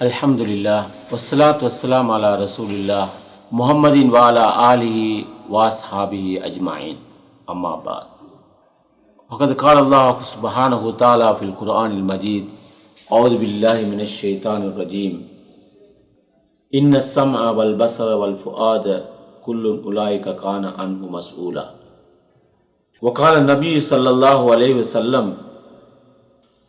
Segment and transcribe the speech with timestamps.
[0.00, 0.80] الحمد للہ
[1.10, 3.10] وسلاۃ وسلام علی رسول اللہ
[3.52, 6.96] محمد والا علیہ واصحابی اجمعین
[7.48, 8.08] اما بعد
[9.30, 12.48] وقد قال اللہ سبحانہ تعالیٰ فی القرآن المجید
[13.10, 15.20] اعوذ باللہ من الشیطان الرجیم
[16.72, 18.92] ان السمع والبصر والفؤاد
[19.44, 21.64] کل اولئک کان عنہ مسئولا
[23.02, 25.32] وقال نبی صلی اللہ علیہ وسلم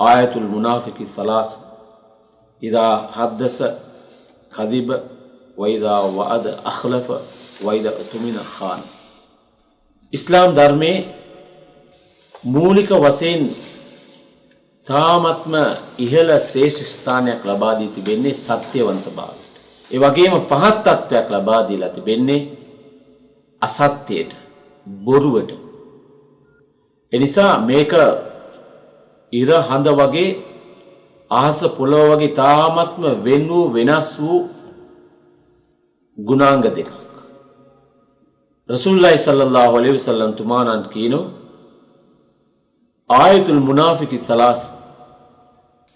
[0.00, 1.56] آیت المنافق ثلاث
[2.63, 3.57] إذا حدث
[4.51, 4.89] كذب
[5.57, 7.07] وإذا وعد أخلف
[7.63, 8.81] وإذا اؤتمن خان
[10.13, 11.05] ඉස්ලාම් ධර්මයේ
[12.45, 13.41] මූලික වශයෙන්
[14.87, 15.53] තාමත්ම
[15.97, 19.53] ඉහළ ශ්‍රේෂ්ඨ ස්ථානයක් ලබා දී තිබෙන්නේ සත්‍යවන්ත භාවයට.
[19.91, 22.47] ඒ වගේම පහත් තත්ත්වයක් ලබා දීලා තිබෙන්නේ
[23.61, 24.31] අසත්‍යයට,
[24.87, 25.51] බොරුවට.
[27.13, 27.93] එනිසා මේක
[29.33, 30.29] ඉර හඳ වගේ
[31.34, 34.40] අහස පොළොව වගේ තාමත්ම වෙන් වූ වෙනස් වූ
[36.18, 36.90] ගුණාංග දෙකක්.
[38.68, 41.32] රසුල්ලයි සල්ලල්ලාහු අලයිහි වසල්ලම් තුමාණන් කියනවා
[43.10, 44.60] ආයතුල් මුනාෆිකි සලාස්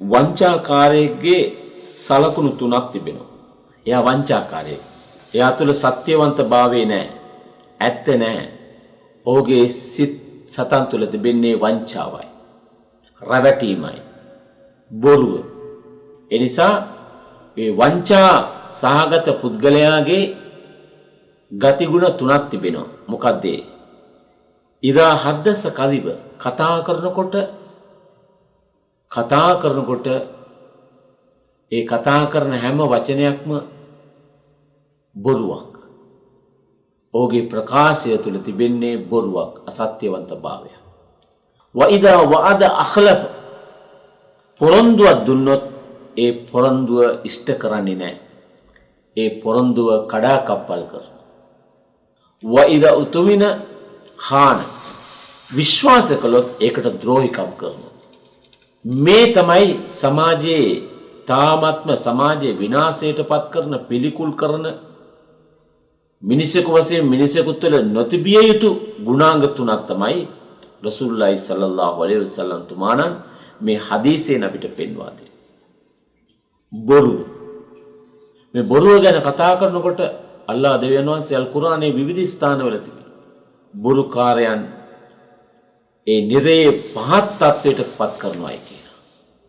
[0.00, 1.42] වංචාකාරයෙක්ගේ
[1.96, 3.30] සලකුණු තුනක් තිබෙනවා.
[3.86, 4.82] එයා වංචාකාරයෙක්.
[5.34, 7.12] එයා තුළ සත්‍යවන්තභාවය නැහැ.
[7.80, 8.48] ඇත්ත නැහැ.
[9.26, 10.14] ඔහුගේ සිත්
[10.48, 12.26] සතන් තුළ තිබෙන්නේ වංචාවයි.
[13.22, 14.00] රැවටීමයි.
[15.02, 15.42] බොරුව.
[16.30, 16.74] එනිසා
[17.56, 18.32] මේ වංචා
[18.70, 20.24] සහගත පුද්ගලයාගේ
[21.52, 22.88] ගතිගුණ තුනක් තිබෙනවා.
[23.08, 23.62] මොකක්ද ඒ?
[24.82, 26.06] ඉදා හද්දස කදිබ
[26.38, 27.34] කතා කරනකොට
[29.12, 30.06] කතා කරනකොට
[31.72, 33.50] ඒ කතා කරන හැම වචනයක්ම
[35.16, 35.72] බොරුවක්.
[37.14, 40.70] ඔහුගේ ප්‍රකාශය තුළ තිබෙන්නේ බොරුවක් අසත්‍යවන්ත භාවය.
[41.74, 43.20] වයිදා වഅද අඛලෆ
[44.60, 45.62] පොරොන්දුවක් දුන්නොත්
[46.16, 48.18] ඒ පොරොන්දුව ඉෂ්ට කරන්නේ නැහැ.
[49.16, 51.22] ඒ පොරොන්දුව කඩා කප්පල් කරනවා.
[52.44, 53.44] වයිද උතුමින
[54.18, 54.58] හාන
[55.50, 57.92] විශ්වාස කළොත් ඒකට ද්‍රෝහිකම් කරනවා.
[58.84, 60.82] මේ තමයි සමාජයේ
[61.26, 64.66] තාමත්ම සමාජයේ විනාශයට පත් කරන පිළිකුල් කරන
[66.22, 68.68] මිනිසෙකු වශයෙන් මිනිසෙකු තුළ නොතිබිය යුතු
[69.00, 70.20] ගුණාංග තුනක් තමයි
[70.82, 73.14] රසූල්ලාහි සල්ලල්ලාහු අලයිහි වසල්ලම් තුමාණන්
[73.60, 75.32] මේ හදීසයෙන් අපිට පෙන්වා දෙන්නේ.
[76.72, 77.20] බොරුව.
[78.54, 80.00] මේ බොරුව ගැන කතා කරනකොට
[80.48, 83.20] අල්ලා දෙවියන් වහන්සේ අල් කුරානයේ විවිධ ස්ථානවල තිබෙනවා.
[83.74, 84.62] බොරුකාරයන්
[86.06, 88.96] ඒ නිරයේ පහත් තත්වයට පත් කරනවායි කියලා.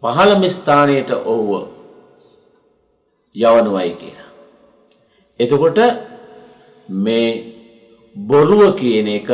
[0.03, 1.49] පහළම ස්ථානයට ඔව්ව
[3.35, 4.29] යවනවායි කියලා.
[5.39, 5.79] එතකොට
[6.89, 7.29] මේ
[8.15, 9.29] බොරුව කියන එක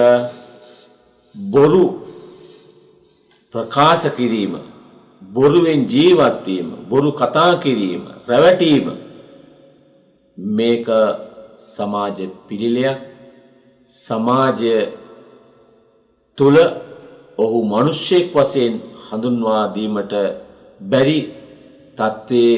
[1.36, 2.01] බොරු
[3.56, 4.54] ප්‍රකාශ කිරීම
[5.22, 8.86] බොරුවෙන් ජීවත් වීම බොරු කතා කිරීම රැවටීම
[10.38, 10.88] මේක
[11.68, 12.18] සමාජ
[12.48, 12.98] පිළිලයක්
[13.88, 14.76] සමාජය
[16.38, 16.58] තුළ
[17.38, 18.74] ඔහු මනුෂ්‍යයෙක් වශයෙන්
[19.06, 20.14] හඳුන්වා දීමට
[20.82, 21.20] බැරි
[21.98, 22.58] තත්ත්වයේ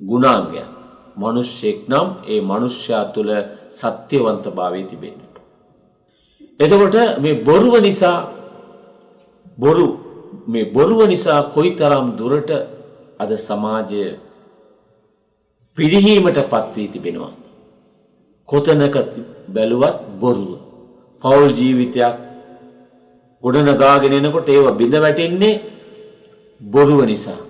[0.00, 0.68] ගුණාංගයක්
[1.16, 3.30] මනුෂ්‍යෙක් නම් ඒ මනුෂ්‍යයා තුළ
[3.70, 5.36] සත්‍යවන්තභාවය තිබෙන්නට.
[6.60, 8.18] එතකොට මේ බොරුව නිසා
[9.58, 9.86] බොරු
[10.46, 12.50] මේ බොරුව නිසා කොයිතරම් දුරට
[13.18, 14.02] අද සමාජය
[15.78, 17.32] පිරිහීමට පත්වී තිබෙනවා.
[18.48, 18.96] කොතනක
[19.54, 20.50] බැලුවත් බොරුව.
[21.22, 22.14] පවුල් ජීවිතයක්
[23.42, 25.60] ගොඩනගාගෙන එනකොට ඒව බිඳ වැටෙන්නේ
[26.60, 27.40] බොරුව නිසා.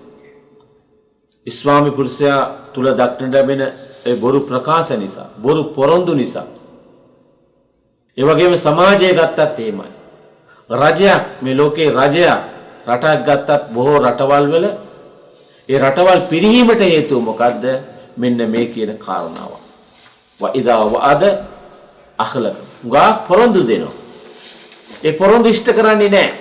[1.46, 2.40] ඉස්වාමි පුරුෂයා
[2.72, 3.62] තුල දක්නට ලැබෙන
[4.06, 6.46] ඒ බොරු ප්‍රකාශ නිසා, බොරු පොරොන්දු නිසා.
[8.18, 9.90] ඒ වගේම සමාජය ගත්තත් එහෙමයි.
[10.70, 12.38] රජයක් මේ ලෝකේ රජයක්
[12.86, 14.66] රටක් ගත්තත් බොහෝ රටවල් වල
[15.68, 17.64] ඒ රටවල් පිරිහීමට හේතුව මොකද්ද?
[18.16, 19.52] මෙන්න මේ කියන කාරණාව.
[20.40, 21.22] වයිදා වඅද
[22.18, 22.56] අඛලක.
[22.84, 23.94] ගා පොරොන්දු දෙනවා.
[25.02, 26.34] ඒ පොරොන්දු ඉෂ්ට කරන්නේ නැහැ.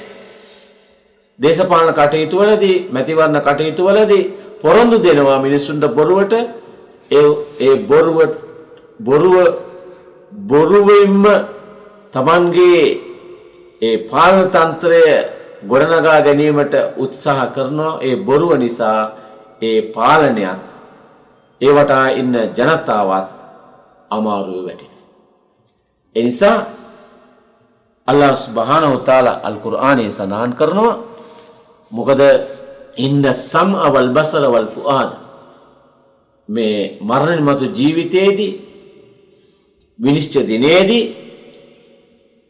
[1.39, 4.23] දේශපාලන කටයුතු වලදී, මැතිවරණ කටයුතු වලදී
[4.61, 6.33] පොරොන්දු දෙනවා මිනිසුන්ට බොරුවට
[7.11, 7.25] ඒ
[7.59, 8.17] ඒ බොරුව
[8.99, 9.35] බොරුව
[10.31, 11.25] බොරුවෙන්ම
[12.13, 13.14] Tamanගේ
[13.81, 15.01] ඒ පාලන තන්ත්‍රය
[15.63, 18.99] ගොඩනගා ගැනීමට උත්සාහ කරනවා ඒ බොරුව නිසා
[19.61, 20.61] ඒ පාලනයත්
[21.61, 23.27] ඒවට ඉන්න ජනතාවත්
[24.11, 25.03] අමාරුව වැටෙනවා.
[26.15, 26.57] ඒ නිසා
[28.07, 30.95] අල්ලාහ් සුබ්හානහු තාලා අල් කුර්ආනයේ සඳහන් කරනවා
[31.91, 32.21] මොකද
[32.97, 35.11] ඉන්න සම්අ වල් බසර වල් ෆුආද
[36.49, 38.53] මේ මරණ මතු ජීවිතයේදී
[39.99, 41.03] විනිශ්චය දිනේදී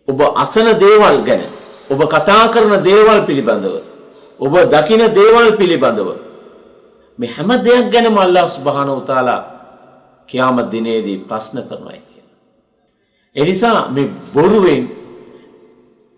[0.07, 1.43] ඔබ අසන දේවල් ගැන
[1.89, 3.75] ඔබ කතා කරන දේවල් පිළිබඳව
[4.39, 6.09] ඔබ දකින දේවල් පිළිබඳව
[7.19, 9.41] මේ හැම දෙයක් ගැනම අල්ලාහ් සුබ්හානහු තාලා
[10.29, 12.27] කියාමත් දිනේදී ප්‍රශ්න කරනවා කියන.
[13.35, 14.83] ඒ නිසා මේ බොරුවෙන්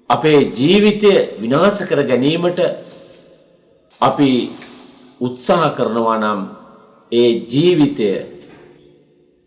[0.09, 1.11] අපේ ජීවිතය
[1.41, 2.59] විනාශ කර ගැනීමට
[4.01, 4.29] අපි
[5.21, 6.41] උත්සාහ කරනවා නම්
[7.11, 8.09] ඒ ජීවිතය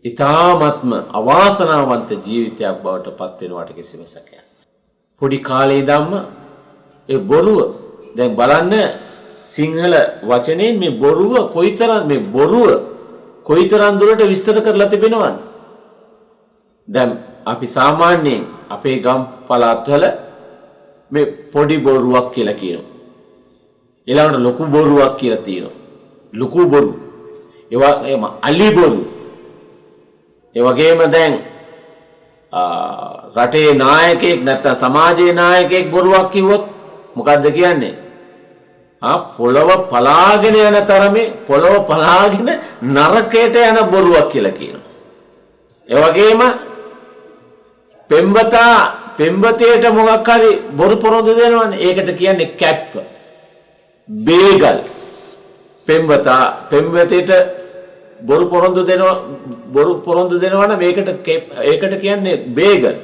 [0.05, 4.45] ඉතාමත්ම අවාසනාවන්ත ජීවිතයක් බවට පත් වෙනවට කිසිම සැකයක්.
[5.21, 6.11] පොඩි කාලේ ඉඳන්ම
[7.09, 7.59] ඒ බොරුව
[8.17, 8.73] දැන් බලන්න
[9.45, 9.93] සිංහල
[10.29, 12.69] වචනයෙන් මේ බොරුව කොයිතරම් මේ බොරුව
[13.45, 15.37] කොයිතරම් දුරට විස්තර කරලා තිබෙනවද?
[16.87, 17.09] දැන්
[17.45, 20.03] අපි සාමාන්‍යයෙන් අපේ ගම් පළාත්වල
[21.11, 22.89] මේ පොඩි බොරුවක් කියලා කියනවා.
[24.07, 25.77] ඊළඟට ලොකු බොරුවක් කියලා තියෙනවා.
[26.33, 26.91] ලොකු බොරු.
[27.71, 29.20] ඒවා එම අලි බොරු.
[30.55, 31.33] ඒ වගේම දැන්
[33.35, 36.63] රටේ නායකයෙක් නැත්තම් සමාජයේ නායකයෙක් බොරුවක් කිව්වොත්
[37.15, 37.95] මොකද්ද කියන්නේ?
[39.01, 42.49] ආ පොළව පලාගෙන යන තරමේ පොළව පලාගෙන
[42.95, 44.89] නරකයට යන බොරුවක් කියලා කියනවා.
[45.89, 46.41] ඒ වගේම
[48.09, 48.75] පෙම්වතා
[49.17, 51.79] පෙම්වතේට මොකක් හරි බොරු පොරොන්දු දෙනවනේ.
[51.79, 52.91] ඒකට කියන්නේ කැප්.
[54.09, 54.77] බේගල්.
[55.87, 57.60] පෙම්වතා පෙම්වතේට
[58.27, 59.15] බොරු පොරොන්දු දෙනවා
[59.75, 61.09] බොරු පොරොන්දු දෙනවා නම් මේකට
[61.71, 62.95] ඒකට කියන්නේ බේගල්.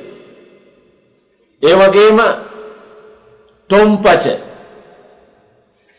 [1.64, 2.20] ඒ වගේම
[3.70, 4.26] ටොම්පච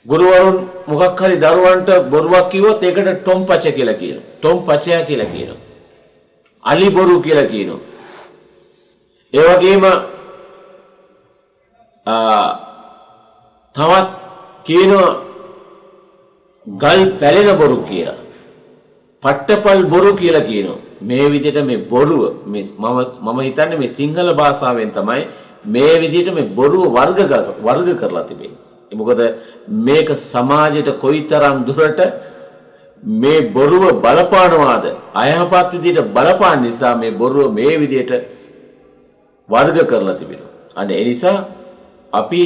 [0.07, 4.27] ගුරුවරුන් මොකක් හරි දරුවන්ට බොරුවක් කිව්වොත් ඒකට ටොම්පච කියලා කියනවා.
[4.41, 5.61] ටොම්පචයා කියලා කියනවා.
[6.65, 7.81] අලි බොරු කියලා කියනවා.
[9.35, 9.85] ඒ වගේම
[13.77, 14.09] තවත්
[14.67, 15.11] කියනවා
[16.67, 18.19] ගල් පැලෙන බොරු කියලා.
[19.23, 20.79] පට්ටපල් බොරු කියලා කියනවා.
[21.03, 25.23] මේ විදිහට මේ බොරුව මේ මම මම හිතන්නේ මේ සිංහල භාෂාවෙන් තමයි
[25.67, 27.19] මේ විදිහට මේ බොරුව වර්ග
[27.67, 28.59] වර්ග කරලා තිබෙන්නේ.
[28.93, 29.21] මොකද
[29.87, 32.01] මේක සමාජයට කොයිතරම් දුරට
[33.03, 34.85] මේ බොරුව බලපානවාද
[35.15, 38.13] අයහපත් විදිහට බලපාන නිසා මේ බොරුව මේ විදිහට
[39.49, 40.53] වර්ග කරලා තිබෙනවා.
[40.77, 41.37] අන්න ඒ නිසා
[42.13, 42.43] අපි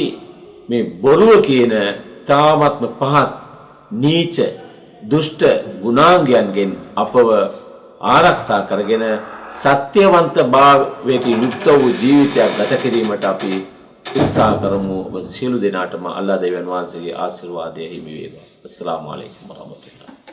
[0.69, 1.73] මේ බොරුව කියන
[2.27, 3.31] තාමත්ම පහත්
[3.93, 4.37] නීච
[5.03, 5.41] දුෂ්ට
[5.83, 7.29] ගුණාංගයන්ගෙන් අපව
[8.13, 9.05] ආරක්ෂා කරගෙන
[9.53, 13.53] සත්‍යවන්ත භාවයකින් යුක්ත වූ ජීවිතයක් ගත කිරීමට අපි
[14.15, 18.45] උත්සාහ කරමු ඔබ සියලු දෙනාටම අල්ලා දෙවියන් වහන්සේගේ ආශිර්වාදය හිමි වේවා.
[18.65, 20.32] අස්සලාමු අලයිකුම් වරහමතුල්ලාහ්